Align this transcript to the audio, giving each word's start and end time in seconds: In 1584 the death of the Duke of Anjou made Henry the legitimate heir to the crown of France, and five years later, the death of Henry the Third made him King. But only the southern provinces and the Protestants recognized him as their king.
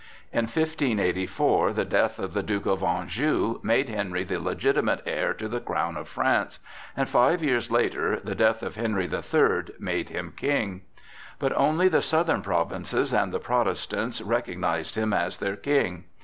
In 0.33 0.45
1584 0.45 1.73
the 1.73 1.85
death 1.85 2.17
of 2.17 2.33
the 2.33 2.41
Duke 2.41 2.65
of 2.65 2.81
Anjou 2.81 3.59
made 3.61 3.87
Henry 3.87 4.23
the 4.23 4.39
legitimate 4.39 5.03
heir 5.05 5.31
to 5.35 5.47
the 5.47 5.59
crown 5.59 5.95
of 5.95 6.07
France, 6.09 6.57
and 6.97 7.07
five 7.07 7.43
years 7.43 7.69
later, 7.69 8.19
the 8.19 8.33
death 8.33 8.63
of 8.63 8.77
Henry 8.77 9.05
the 9.05 9.21
Third 9.21 9.73
made 9.79 10.09
him 10.09 10.33
King. 10.35 10.81
But 11.37 11.55
only 11.55 11.87
the 11.87 12.01
southern 12.01 12.41
provinces 12.41 13.13
and 13.13 13.31
the 13.31 13.39
Protestants 13.39 14.23
recognized 14.23 14.95
him 14.95 15.13
as 15.13 15.37
their 15.37 15.55
king. 15.55 16.05